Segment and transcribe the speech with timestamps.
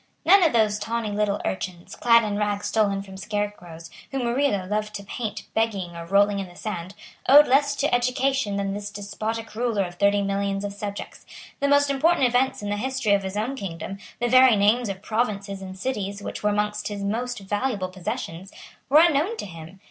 [0.25, 4.95] None of those tawny little urchins, clad in rags stolen from scarecrows, whom Murillo loved
[4.95, 6.95] to paint begging or rolling in the sand,
[7.29, 11.23] owed less to education than this despotic ruler of thirty millions of subjects,
[11.59, 15.03] The most important events in the history of his own kingdom, the very names of
[15.03, 18.51] provinces and cities which were among his most valuable possessions,
[18.89, 19.79] were unknown to him.